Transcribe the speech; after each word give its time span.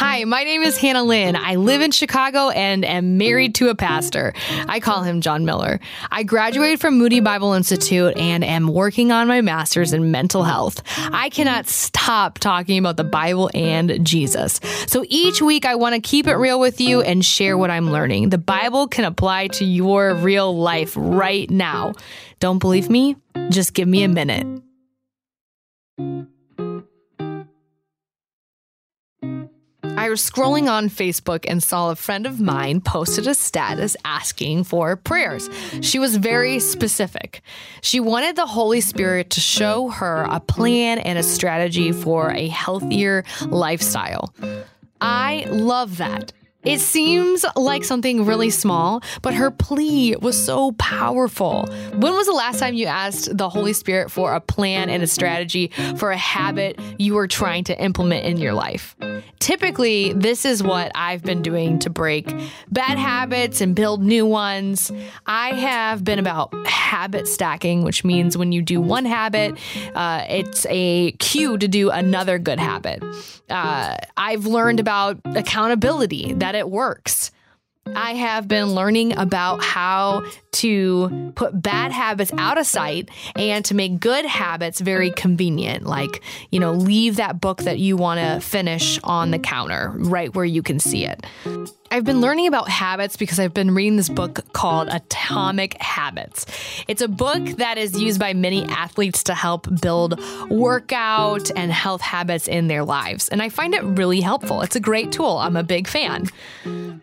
Hi, 0.00 0.24
my 0.24 0.44
name 0.44 0.62
is 0.62 0.78
Hannah 0.78 1.04
Lynn. 1.04 1.36
I 1.36 1.56
live 1.56 1.82
in 1.82 1.90
Chicago 1.90 2.48
and 2.48 2.86
am 2.86 3.18
married 3.18 3.56
to 3.56 3.68
a 3.68 3.74
pastor. 3.74 4.32
I 4.66 4.80
call 4.80 5.02
him 5.02 5.20
John 5.20 5.44
Miller. 5.44 5.78
I 6.10 6.22
graduated 6.22 6.80
from 6.80 6.96
Moody 6.96 7.20
Bible 7.20 7.52
Institute 7.52 8.16
and 8.16 8.42
am 8.42 8.68
working 8.68 9.12
on 9.12 9.28
my 9.28 9.42
master's 9.42 9.92
in 9.92 10.10
mental 10.10 10.42
health. 10.42 10.82
I 11.12 11.28
cannot 11.28 11.66
stop 11.66 12.38
talking 12.38 12.78
about 12.78 12.96
the 12.96 13.04
Bible 13.04 13.50
and 13.52 14.02
Jesus. 14.02 14.58
So 14.86 15.04
each 15.06 15.42
week, 15.42 15.66
I 15.66 15.74
want 15.74 15.94
to 15.94 16.00
keep 16.00 16.26
it 16.26 16.36
real 16.36 16.58
with 16.58 16.80
you 16.80 17.02
and 17.02 17.22
share 17.22 17.58
what 17.58 17.70
I'm 17.70 17.90
learning. 17.90 18.30
The 18.30 18.38
Bible 18.38 18.88
can 18.88 19.04
apply 19.04 19.48
to 19.48 19.66
your 19.66 20.14
real 20.14 20.56
life 20.56 20.94
right 20.96 21.50
now. 21.50 21.92
Don't 22.38 22.58
believe 22.58 22.88
me? 22.88 23.16
Just 23.50 23.74
give 23.74 23.86
me 23.86 24.02
a 24.04 24.08
minute. 24.08 24.62
I 30.00 30.08
was 30.08 30.22
scrolling 30.22 30.66
on 30.66 30.88
Facebook 30.88 31.44
and 31.46 31.62
saw 31.62 31.90
a 31.90 31.94
friend 31.94 32.24
of 32.24 32.40
mine 32.40 32.80
posted 32.80 33.26
a 33.26 33.34
status 33.34 33.98
asking 34.02 34.64
for 34.64 34.96
prayers. 34.96 35.50
She 35.82 35.98
was 35.98 36.16
very 36.16 36.58
specific. 36.58 37.42
She 37.82 38.00
wanted 38.00 38.34
the 38.34 38.46
Holy 38.46 38.80
Spirit 38.80 39.28
to 39.30 39.40
show 39.40 39.90
her 39.90 40.26
a 40.30 40.40
plan 40.40 41.00
and 41.00 41.18
a 41.18 41.22
strategy 41.22 41.92
for 41.92 42.30
a 42.30 42.48
healthier 42.48 43.24
lifestyle. 43.48 44.32
I 45.02 45.44
love 45.50 45.98
that. 45.98 46.32
It 46.62 46.80
seems 46.80 47.46
like 47.56 47.84
something 47.84 48.26
really 48.26 48.50
small, 48.50 49.02
but 49.22 49.32
her 49.32 49.50
plea 49.50 50.16
was 50.16 50.42
so 50.42 50.72
powerful. 50.72 51.66
When 51.94 52.12
was 52.12 52.26
the 52.26 52.32
last 52.32 52.58
time 52.58 52.74
you 52.74 52.86
asked 52.86 53.34
the 53.36 53.48
Holy 53.48 53.72
Spirit 53.72 54.10
for 54.10 54.34
a 54.34 54.40
plan 54.40 54.90
and 54.90 55.02
a 55.02 55.06
strategy 55.06 55.72
for 55.96 56.10
a 56.10 56.18
habit 56.18 56.78
you 56.98 57.14
were 57.14 57.28
trying 57.28 57.64
to 57.64 57.82
implement 57.82 58.26
in 58.26 58.36
your 58.36 58.52
life? 58.52 58.94
Typically, 59.38 60.12
this 60.12 60.44
is 60.44 60.62
what 60.62 60.92
I've 60.94 61.22
been 61.22 61.40
doing 61.40 61.78
to 61.80 61.90
break 61.90 62.30
bad 62.70 62.98
habits 62.98 63.62
and 63.62 63.74
build 63.74 64.02
new 64.02 64.26
ones. 64.26 64.92
I 65.26 65.54
have 65.54 66.04
been 66.04 66.18
about 66.18 66.54
habit 66.66 67.26
stacking, 67.26 67.82
which 67.82 68.04
means 68.04 68.36
when 68.36 68.52
you 68.52 68.60
do 68.60 68.82
one 68.82 69.06
habit, 69.06 69.58
uh, 69.94 70.26
it's 70.28 70.66
a 70.68 71.12
cue 71.12 71.56
to 71.56 71.68
do 71.68 71.88
another 71.88 72.38
good 72.38 72.60
habit. 72.60 73.02
Uh, 73.48 73.96
I've 74.30 74.46
learned 74.46 74.78
mm. 74.78 74.82
about 74.82 75.18
accountability, 75.24 76.34
that 76.34 76.54
it 76.54 76.70
works. 76.70 77.32
I 77.96 78.14
have 78.14 78.46
been 78.46 78.74
learning 78.76 79.16
about 79.18 79.64
how 79.64 80.24
to 80.52 81.32
put 81.36 81.60
bad 81.60 81.92
habits 81.92 82.32
out 82.36 82.58
of 82.58 82.66
sight 82.66 83.08
and 83.36 83.64
to 83.66 83.74
make 83.74 84.00
good 84.00 84.24
habits 84.24 84.80
very 84.80 85.10
convenient. 85.10 85.86
Like, 85.86 86.22
you 86.50 86.60
know, 86.60 86.72
leave 86.72 87.16
that 87.16 87.40
book 87.40 87.62
that 87.62 87.78
you 87.78 87.96
want 87.96 88.20
to 88.20 88.40
finish 88.46 88.98
on 89.04 89.30
the 89.30 89.38
counter 89.38 89.92
right 89.96 90.34
where 90.34 90.44
you 90.44 90.62
can 90.62 90.80
see 90.80 91.06
it. 91.06 91.24
I've 91.92 92.04
been 92.04 92.20
learning 92.20 92.46
about 92.46 92.68
habits 92.68 93.16
because 93.16 93.40
I've 93.40 93.52
been 93.52 93.74
reading 93.74 93.96
this 93.96 94.08
book 94.08 94.52
called 94.52 94.88
Atomic 94.88 95.76
Habits. 95.82 96.46
It's 96.86 97.02
a 97.02 97.08
book 97.08 97.44
that 97.56 97.78
is 97.78 98.00
used 98.00 98.20
by 98.20 98.32
many 98.32 98.64
athletes 98.66 99.24
to 99.24 99.34
help 99.34 99.66
build 99.80 100.20
workout 100.48 101.50
and 101.56 101.72
health 101.72 102.00
habits 102.00 102.46
in 102.46 102.68
their 102.68 102.84
lives. 102.84 103.28
And 103.28 103.42
I 103.42 103.48
find 103.48 103.74
it 103.74 103.82
really 103.82 104.20
helpful. 104.20 104.62
It's 104.62 104.76
a 104.76 104.80
great 104.80 105.10
tool. 105.10 105.38
I'm 105.38 105.56
a 105.56 105.64
big 105.64 105.88
fan. 105.88 106.28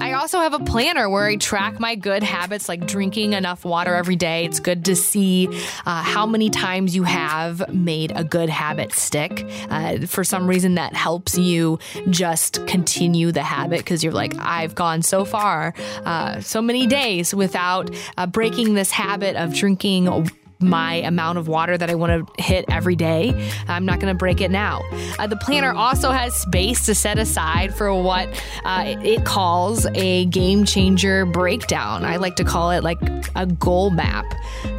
I 0.00 0.14
also 0.14 0.40
have 0.40 0.52
a 0.52 0.58
planner 0.58 1.08
where 1.08 1.26
I 1.26 1.36
track 1.36 1.78
my 1.78 1.94
good 1.94 2.24
habits 2.24 2.68
like 2.68 2.84
drinking 2.84 3.31
enough 3.32 3.64
water 3.64 3.94
every 3.94 4.16
day. 4.16 4.44
It's 4.44 4.60
good 4.60 4.84
to 4.86 4.96
see 4.96 5.48
uh, 5.86 6.02
how 6.02 6.26
many 6.26 6.50
times 6.50 6.94
you 6.94 7.04
have 7.04 7.72
made 7.72 8.12
a 8.14 8.24
good 8.24 8.48
habit 8.48 8.92
stick. 8.92 9.46
Uh, 9.68 10.06
for 10.06 10.24
some 10.24 10.46
reason, 10.46 10.74
that 10.76 10.94
helps 10.94 11.36
you 11.38 11.78
just 12.10 12.66
continue 12.66 13.32
the 13.32 13.42
habit 13.42 13.78
because 13.78 14.02
you're 14.02 14.12
like, 14.12 14.34
I've 14.38 14.74
gone 14.74 15.02
so 15.02 15.24
far, 15.24 15.74
uh, 16.04 16.40
so 16.40 16.62
many 16.62 16.86
days 16.86 17.34
without 17.34 17.90
uh, 18.16 18.26
breaking 18.26 18.74
this 18.74 18.90
habit 18.90 19.36
of 19.36 19.54
drinking 19.54 20.08
my 20.62 20.94
amount 20.94 21.38
of 21.38 21.48
water 21.48 21.76
that 21.76 21.90
I 21.90 21.94
want 21.94 22.26
to 22.36 22.42
hit 22.42 22.64
every 22.68 22.96
day. 22.96 23.50
I'm 23.68 23.84
not 23.84 24.00
going 24.00 24.12
to 24.12 24.18
break 24.18 24.40
it 24.40 24.50
now. 24.50 24.82
Uh, 25.18 25.26
the 25.26 25.36
planner 25.36 25.72
also 25.72 26.10
has 26.10 26.34
space 26.34 26.86
to 26.86 26.94
set 26.94 27.18
aside 27.18 27.74
for 27.74 27.92
what 27.94 28.28
uh, 28.64 28.84
it 28.86 29.24
calls 29.24 29.86
a 29.94 30.26
game 30.26 30.64
changer 30.64 31.26
breakdown. 31.26 32.04
I 32.04 32.16
like 32.16 32.36
to 32.36 32.44
call 32.44 32.70
it 32.70 32.82
like 32.82 33.00
a 33.34 33.46
goal 33.46 33.90
map. 33.90 34.26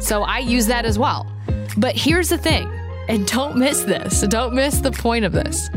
So 0.00 0.22
I 0.22 0.38
use 0.38 0.66
that 0.66 0.84
as 0.84 0.98
well. 0.98 1.30
But 1.76 1.96
here's 1.96 2.28
the 2.28 2.38
thing, 2.38 2.70
and 3.08 3.26
don't 3.26 3.56
miss 3.56 3.82
this, 3.82 4.20
don't 4.22 4.54
miss 4.54 4.78
the 4.80 4.92
point 4.92 5.24
of 5.24 5.32
this. 5.32 5.68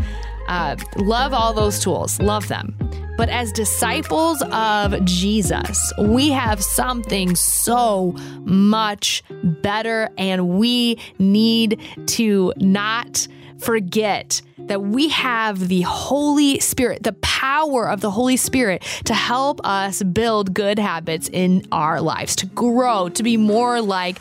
Uh, 0.47 0.75
love 0.95 1.33
all 1.33 1.53
those 1.53 1.79
tools, 1.79 2.19
love 2.21 2.47
them. 2.47 2.77
But 3.17 3.29
as 3.29 3.51
disciples 3.51 4.43
of 4.51 5.03
Jesus, 5.03 5.91
we 5.99 6.29
have 6.29 6.63
something 6.63 7.35
so 7.35 8.11
much 8.41 9.23
better, 9.43 10.09
and 10.17 10.47
we 10.59 10.99
need 11.17 11.81
to 12.07 12.53
not 12.57 13.27
forget 13.57 14.41
that 14.59 14.83
we 14.83 15.09
have 15.09 15.67
the 15.67 15.81
Holy 15.81 16.59
Spirit, 16.59 17.03
the 17.03 17.13
power 17.13 17.89
of 17.89 18.01
the 18.01 18.11
Holy 18.11 18.37
Spirit 18.37 18.83
to 19.05 19.13
help 19.13 19.61
us 19.65 20.03
build 20.03 20.53
good 20.53 20.77
habits 20.77 21.29
in 21.31 21.67
our 21.71 22.01
lives, 22.01 22.35
to 22.37 22.45
grow, 22.45 23.09
to 23.09 23.23
be 23.23 23.35
more 23.37 23.81
like 23.81 24.19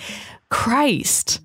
Christ. 0.48 1.40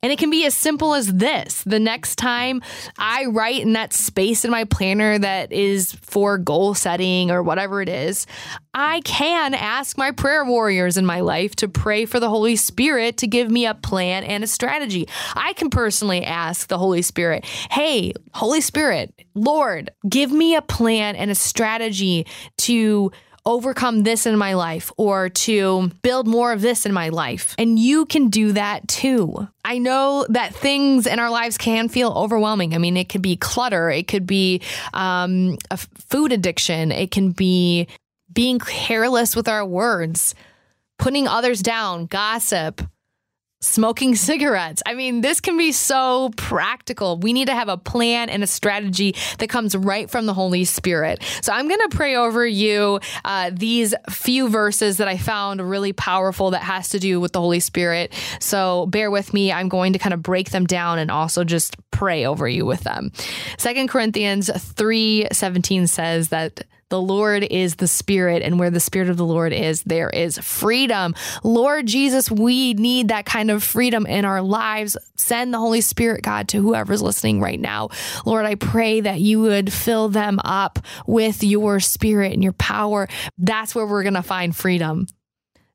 And 0.00 0.12
it 0.12 0.18
can 0.20 0.30
be 0.30 0.46
as 0.46 0.54
simple 0.54 0.94
as 0.94 1.12
this. 1.12 1.62
The 1.64 1.80
next 1.80 2.16
time 2.16 2.62
I 2.98 3.26
write 3.26 3.62
in 3.62 3.72
that 3.72 3.92
space 3.92 4.44
in 4.44 4.50
my 4.50 4.62
planner 4.62 5.18
that 5.18 5.50
is 5.50 5.92
for 5.92 6.38
goal 6.38 6.74
setting 6.74 7.32
or 7.32 7.42
whatever 7.42 7.82
it 7.82 7.88
is, 7.88 8.24
I 8.72 9.00
can 9.00 9.54
ask 9.54 9.98
my 9.98 10.12
prayer 10.12 10.44
warriors 10.44 10.98
in 10.98 11.04
my 11.04 11.18
life 11.18 11.56
to 11.56 11.68
pray 11.68 12.04
for 12.04 12.20
the 12.20 12.28
Holy 12.28 12.54
Spirit 12.54 13.16
to 13.18 13.26
give 13.26 13.50
me 13.50 13.66
a 13.66 13.74
plan 13.74 14.22
and 14.22 14.44
a 14.44 14.46
strategy. 14.46 15.08
I 15.34 15.52
can 15.54 15.68
personally 15.68 16.24
ask 16.24 16.68
the 16.68 16.78
Holy 16.78 17.02
Spirit, 17.02 17.44
hey, 17.44 18.12
Holy 18.34 18.60
Spirit, 18.60 19.12
Lord, 19.34 19.90
give 20.08 20.30
me 20.30 20.54
a 20.54 20.62
plan 20.62 21.16
and 21.16 21.28
a 21.28 21.34
strategy 21.34 22.24
to 22.58 23.10
overcome 23.44 24.02
this 24.02 24.26
in 24.26 24.36
my 24.36 24.54
life 24.54 24.92
or 24.96 25.28
to 25.28 25.90
build 26.02 26.26
more 26.26 26.52
of 26.52 26.60
this 26.60 26.86
in 26.86 26.92
my 26.92 27.08
life. 27.08 27.54
And 27.58 27.78
you 27.78 28.06
can 28.06 28.28
do 28.28 28.52
that 28.52 28.88
too. 28.88 29.48
I 29.64 29.78
know 29.78 30.26
that 30.30 30.54
things 30.54 31.06
in 31.06 31.18
our 31.18 31.30
lives 31.30 31.58
can 31.58 31.88
feel 31.88 32.12
overwhelming. 32.12 32.74
I 32.74 32.78
mean, 32.78 32.96
it 32.96 33.08
could 33.08 33.22
be 33.22 33.36
clutter, 33.36 33.90
it 33.90 34.08
could 34.08 34.26
be 34.26 34.62
um, 34.94 35.58
a 35.70 35.76
food 35.76 36.32
addiction, 36.32 36.92
it 36.92 37.10
can 37.10 37.32
be 37.32 37.88
being 38.32 38.58
careless 38.58 39.34
with 39.34 39.48
our 39.48 39.64
words, 39.64 40.34
putting 40.98 41.26
others 41.26 41.62
down, 41.62 42.06
gossip 42.06 42.82
smoking 43.60 44.14
cigarettes. 44.28 44.82
I 44.86 44.94
mean, 44.94 45.20
this 45.20 45.40
can 45.40 45.56
be 45.56 45.72
so 45.72 46.30
practical. 46.36 47.18
We 47.18 47.32
need 47.32 47.46
to 47.46 47.54
have 47.54 47.68
a 47.68 47.76
plan 47.76 48.28
and 48.28 48.42
a 48.42 48.46
strategy 48.46 49.14
that 49.38 49.48
comes 49.48 49.76
right 49.76 50.10
from 50.10 50.26
the 50.26 50.34
Holy 50.34 50.64
Spirit. 50.64 51.22
So 51.42 51.52
I'm 51.52 51.68
going 51.68 51.80
to 51.88 51.96
pray 51.96 52.16
over 52.16 52.46
you 52.46 53.00
uh, 53.24 53.50
these 53.52 53.94
few 54.10 54.48
verses 54.48 54.98
that 54.98 55.08
I 55.08 55.16
found 55.16 55.68
really 55.68 55.92
powerful 55.92 56.50
that 56.50 56.62
has 56.62 56.90
to 56.90 56.98
do 56.98 57.20
with 57.20 57.32
the 57.32 57.40
Holy 57.40 57.60
Spirit. 57.60 58.12
So 58.40 58.86
bear 58.86 59.10
with 59.10 59.34
me. 59.34 59.52
I'm 59.52 59.68
going 59.68 59.92
to 59.92 59.98
kind 59.98 60.14
of 60.14 60.22
break 60.22 60.50
them 60.50 60.66
down 60.66 60.98
and 60.98 61.10
also 61.10 61.44
just 61.44 61.76
pray 61.98 62.24
over 62.24 62.46
you 62.46 62.64
with 62.64 62.82
them. 62.82 63.10
Second 63.58 63.88
Corinthians 63.88 64.48
3 64.54 65.26
17 65.32 65.88
says 65.88 66.28
that 66.28 66.64
the 66.90 67.02
Lord 67.02 67.42
is 67.42 67.74
the 67.76 67.88
Spirit, 67.88 68.40
and 68.42 68.58
where 68.58 68.70
the 68.70 68.78
Spirit 68.80 69.10
of 69.10 69.16
the 69.16 69.24
Lord 69.24 69.52
is, 69.52 69.82
there 69.82 70.08
is 70.08 70.38
freedom. 70.38 71.14
Lord 71.42 71.86
Jesus, 71.86 72.30
we 72.30 72.72
need 72.74 73.08
that 73.08 73.26
kind 73.26 73.50
of 73.50 73.64
freedom 73.64 74.06
in 74.06 74.24
our 74.24 74.40
lives. 74.40 74.96
Send 75.16 75.52
the 75.52 75.58
Holy 75.58 75.80
Spirit, 75.80 76.22
God, 76.22 76.48
to 76.48 76.62
whoever's 76.62 77.02
listening 77.02 77.40
right 77.40 77.60
now. 77.60 77.90
Lord, 78.24 78.46
I 78.46 78.54
pray 78.54 79.00
that 79.00 79.20
you 79.20 79.40
would 79.42 79.72
fill 79.72 80.08
them 80.08 80.38
up 80.44 80.78
with 81.06 81.42
your 81.42 81.80
Spirit 81.80 82.32
and 82.32 82.44
your 82.44 82.54
power. 82.54 83.08
That's 83.36 83.74
where 83.74 83.86
we're 83.86 84.04
going 84.04 84.14
to 84.14 84.22
find 84.22 84.56
freedom. 84.56 85.08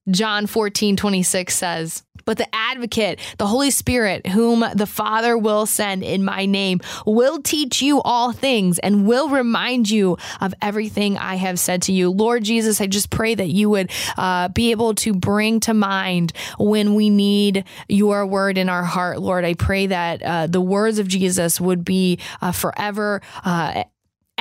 John 0.09 0.47
14, 0.47 0.97
26 0.97 1.55
says, 1.55 2.03
But 2.25 2.37
the 2.37 2.47
advocate, 2.53 3.19
the 3.37 3.47
Holy 3.47 3.71
Spirit, 3.71 4.27
whom 4.27 4.65
the 4.73 4.85
Father 4.85 5.37
will 5.37 5.65
send 5.65 6.03
in 6.03 6.23
my 6.23 6.45
name, 6.45 6.79
will 7.05 7.41
teach 7.41 7.81
you 7.81 8.01
all 8.01 8.31
things 8.31 8.79
and 8.79 9.07
will 9.07 9.29
remind 9.29 9.89
you 9.89 10.17
of 10.41 10.53
everything 10.61 11.17
I 11.17 11.35
have 11.35 11.59
said 11.59 11.81
to 11.83 11.91
you. 11.91 12.09
Lord 12.09 12.43
Jesus, 12.43 12.81
I 12.81 12.87
just 12.87 13.09
pray 13.09 13.35
that 13.35 13.49
you 13.49 13.69
would 13.69 13.91
uh, 14.17 14.47
be 14.49 14.71
able 14.71 14.95
to 14.95 15.13
bring 15.13 15.59
to 15.61 15.73
mind 15.73 16.33
when 16.57 16.95
we 16.95 17.09
need 17.09 17.65
your 17.87 18.25
word 18.25 18.57
in 18.57 18.69
our 18.69 18.83
heart. 18.83 19.19
Lord, 19.19 19.45
I 19.45 19.53
pray 19.53 19.87
that 19.87 20.23
uh, 20.23 20.47
the 20.47 20.61
words 20.61 20.99
of 20.99 21.07
Jesus 21.07 21.59
would 21.59 21.83
be 21.83 22.19
uh, 22.41 22.51
forever 22.51 23.21
uh, 23.43 23.83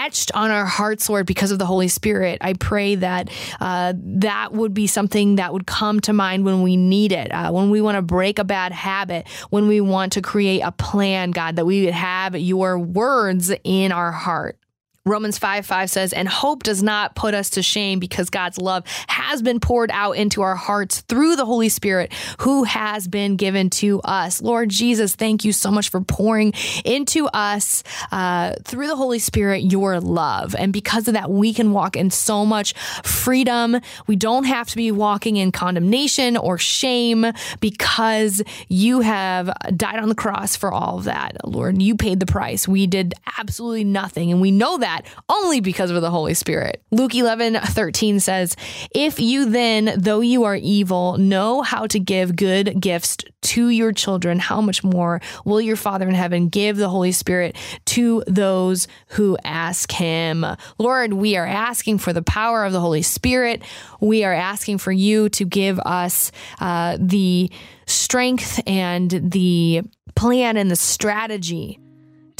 etched 0.02 0.32
on 0.34 0.50
our 0.50 0.66
hearts, 0.66 1.08
Lord, 1.08 1.26
because 1.26 1.52
of 1.52 1.58
the 1.58 1.66
Holy 1.66 1.88
Spirit. 1.88 2.38
I 2.40 2.54
pray 2.54 2.96
that 2.96 3.30
uh, 3.60 3.94
that 3.96 4.52
would 4.52 4.74
be 4.74 4.86
something 4.86 5.36
that 5.36 5.52
would 5.52 5.66
come 5.66 6.00
to 6.00 6.12
mind 6.12 6.44
when 6.44 6.62
we 6.62 6.76
need 6.76 7.12
it, 7.12 7.32
uh, 7.32 7.52
when 7.52 7.70
we 7.70 7.80
want 7.80 7.96
to 7.96 8.02
break 8.02 8.38
a 8.38 8.44
bad 8.44 8.72
habit, 8.72 9.28
when 9.50 9.68
we 9.68 9.80
want 9.80 10.12
to 10.14 10.22
create 10.22 10.60
a 10.60 10.72
plan, 10.72 11.30
God, 11.30 11.56
that 11.56 11.66
we 11.66 11.84
would 11.84 11.94
have 11.94 12.36
your 12.36 12.78
words 12.78 13.52
in 13.64 13.92
our 13.92 14.10
heart. 14.12 14.58
Romans 15.04 15.36
5 15.36 15.66
5 15.66 15.90
says, 15.90 16.12
and 16.12 16.28
hope 16.28 16.62
does 16.62 16.80
not 16.80 17.16
put 17.16 17.34
us 17.34 17.50
to 17.50 17.62
shame 17.62 17.98
because 17.98 18.30
God's 18.30 18.56
love 18.56 18.84
has 19.08 19.42
been 19.42 19.58
poured 19.58 19.90
out 19.90 20.12
into 20.12 20.42
our 20.42 20.54
hearts 20.54 21.00
through 21.00 21.34
the 21.34 21.44
Holy 21.44 21.68
Spirit 21.68 22.12
who 22.38 22.62
has 22.62 23.08
been 23.08 23.34
given 23.34 23.68
to 23.70 24.00
us. 24.02 24.40
Lord 24.40 24.68
Jesus, 24.68 25.16
thank 25.16 25.44
you 25.44 25.52
so 25.52 25.72
much 25.72 25.88
for 25.88 26.00
pouring 26.02 26.52
into 26.84 27.26
us 27.26 27.82
uh, 28.12 28.54
through 28.62 28.86
the 28.86 28.94
Holy 28.94 29.18
Spirit 29.18 29.64
your 29.64 29.98
love. 29.98 30.54
And 30.54 30.72
because 30.72 31.08
of 31.08 31.14
that, 31.14 31.28
we 31.28 31.52
can 31.52 31.72
walk 31.72 31.96
in 31.96 32.10
so 32.12 32.46
much 32.46 32.72
freedom. 33.02 33.80
We 34.06 34.14
don't 34.14 34.44
have 34.44 34.68
to 34.68 34.76
be 34.76 34.92
walking 34.92 35.36
in 35.36 35.50
condemnation 35.50 36.36
or 36.36 36.58
shame 36.58 37.26
because 37.58 38.40
you 38.68 39.00
have 39.00 39.52
died 39.76 39.98
on 39.98 40.08
the 40.08 40.14
cross 40.14 40.54
for 40.54 40.72
all 40.72 40.98
of 40.98 41.04
that. 41.04 41.38
Lord, 41.44 41.82
you 41.82 41.96
paid 41.96 42.20
the 42.20 42.26
price. 42.26 42.68
We 42.68 42.86
did 42.86 43.14
absolutely 43.36 43.82
nothing. 43.82 44.30
And 44.30 44.40
we 44.40 44.52
know 44.52 44.78
that 44.78 44.91
that 44.92 45.06
only 45.28 45.60
because 45.60 45.90
of 45.90 46.00
the 46.00 46.10
Holy 46.10 46.34
Spirit. 46.34 46.82
Luke 46.90 47.14
11, 47.14 47.54
13 47.54 48.20
says, 48.20 48.56
If 48.94 49.20
you 49.20 49.50
then, 49.50 49.94
though 49.96 50.20
you 50.20 50.44
are 50.44 50.56
evil, 50.56 51.16
know 51.16 51.62
how 51.62 51.86
to 51.88 51.98
give 51.98 52.36
good 52.36 52.80
gifts 52.80 53.16
to 53.42 53.68
your 53.68 53.92
children, 53.92 54.38
how 54.38 54.60
much 54.60 54.84
more 54.84 55.20
will 55.44 55.60
your 55.60 55.76
Father 55.76 56.08
in 56.08 56.14
heaven 56.14 56.48
give 56.48 56.76
the 56.76 56.88
Holy 56.88 57.12
Spirit 57.12 57.56
to 57.86 58.22
those 58.26 58.86
who 59.08 59.36
ask 59.44 59.90
him? 59.90 60.44
Lord, 60.78 61.14
we 61.14 61.36
are 61.36 61.46
asking 61.46 61.98
for 61.98 62.12
the 62.12 62.22
power 62.22 62.64
of 62.64 62.72
the 62.72 62.80
Holy 62.80 63.02
Spirit. 63.02 63.62
We 64.00 64.24
are 64.24 64.34
asking 64.34 64.78
for 64.78 64.92
you 64.92 65.28
to 65.30 65.44
give 65.44 65.78
us 65.80 66.30
uh, 66.60 66.98
the 67.00 67.50
strength 67.86 68.60
and 68.66 69.10
the 69.10 69.82
plan 70.14 70.56
and 70.56 70.70
the 70.70 70.76
strategy 70.76 71.78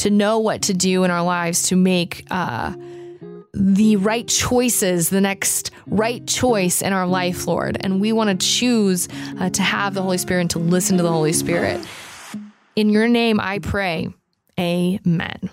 to 0.03 0.09
know 0.09 0.37
what 0.37 0.63
to 0.63 0.73
do 0.73 1.05
in 1.05 1.11
our 1.11 1.23
lives 1.23 1.69
to 1.69 1.77
make 1.77 2.27
uh, 2.29 2.73
the 3.53 3.95
right 3.95 4.27
choices, 4.27 5.09
the 5.09 5.21
next 5.21 5.71
right 5.87 6.27
choice 6.27 6.81
in 6.81 6.91
our 6.91 7.07
life, 7.07 7.47
Lord. 7.47 7.77
And 7.79 8.01
we 8.01 8.11
want 8.11 8.29
to 8.29 8.45
choose 8.45 9.07
uh, 9.39 9.49
to 9.51 9.61
have 9.61 9.93
the 9.93 10.01
Holy 10.01 10.17
Spirit 10.17 10.41
and 10.41 10.49
to 10.51 10.59
listen 10.59 10.97
to 10.97 11.03
the 11.03 11.11
Holy 11.11 11.31
Spirit. 11.31 11.79
In 12.75 12.89
your 12.89 13.07
name, 13.07 13.39
I 13.39 13.59
pray. 13.59 14.09
Amen. 14.59 15.49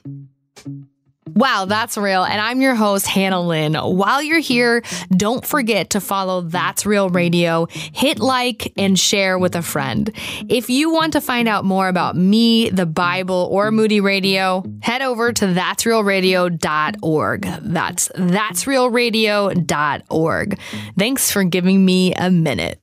Wow, 1.34 1.66
that's 1.66 1.96
real. 1.96 2.24
And 2.24 2.40
I'm 2.40 2.60
your 2.60 2.74
host, 2.74 3.06
Hannah 3.06 3.40
Lynn. 3.40 3.74
While 3.74 4.22
you're 4.22 4.38
here, 4.38 4.82
don't 5.10 5.44
forget 5.44 5.90
to 5.90 6.00
follow 6.00 6.42
That's 6.42 6.86
Real 6.86 7.10
Radio, 7.10 7.66
hit 7.70 8.18
like, 8.18 8.72
and 8.76 8.98
share 8.98 9.38
with 9.38 9.54
a 9.54 9.62
friend. 9.62 10.10
If 10.48 10.70
you 10.70 10.90
want 10.90 11.12
to 11.14 11.20
find 11.20 11.48
out 11.48 11.64
more 11.64 11.88
about 11.88 12.16
me, 12.16 12.70
the 12.70 12.86
Bible, 12.86 13.48
or 13.50 13.70
Moody 13.70 14.00
Radio, 14.00 14.64
head 14.82 15.02
over 15.02 15.32
to 15.32 15.46
that'srealradio.org. 15.46 17.42
That's 17.42 18.08
that'srealradio.org. 18.08 20.58
Thanks 20.98 21.30
for 21.30 21.44
giving 21.44 21.84
me 21.84 22.14
a 22.14 22.30
minute. 22.30 22.80